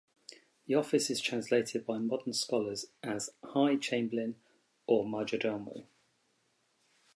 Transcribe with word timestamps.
The 0.65 0.73
office 0.73 1.11
is 1.11 1.21
translated 1.21 1.85
by 1.85 1.99
modern 1.99 2.33
scholars 2.33 2.87
as 3.03 3.29
"high 3.43 3.75
chamberlain" 3.75 4.33
or 4.87 5.05
"majordomo". 5.05 5.85